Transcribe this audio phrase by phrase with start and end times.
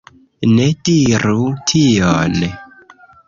[0.53, 1.35] Ne diru
[1.73, 2.41] tion